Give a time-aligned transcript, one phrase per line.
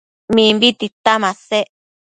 [0.35, 1.67] Mimbi tita masec